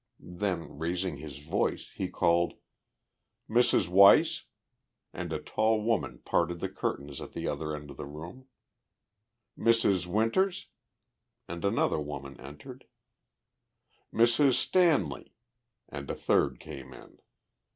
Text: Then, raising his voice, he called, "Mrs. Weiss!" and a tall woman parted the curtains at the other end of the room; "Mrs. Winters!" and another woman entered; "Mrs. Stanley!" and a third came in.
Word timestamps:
Then, 0.21 0.79
raising 0.79 1.17
his 1.17 1.37
voice, 1.37 1.91
he 1.93 2.07
called, 2.07 2.55
"Mrs. 3.47 3.87
Weiss!" 3.87 4.45
and 5.13 5.31
a 5.31 5.37
tall 5.39 5.83
woman 5.83 6.17
parted 6.25 6.59
the 6.59 6.69
curtains 6.69 7.21
at 7.21 7.33
the 7.33 7.47
other 7.47 7.75
end 7.75 7.91
of 7.91 7.97
the 7.97 8.07
room; 8.07 8.47
"Mrs. 9.55 10.07
Winters!" 10.07 10.65
and 11.47 11.63
another 11.63 11.99
woman 11.99 12.39
entered; 12.39 12.87
"Mrs. 14.11 14.55
Stanley!" 14.55 15.35
and 15.87 16.09
a 16.09 16.15
third 16.15 16.59
came 16.59 16.95
in. 16.95 17.19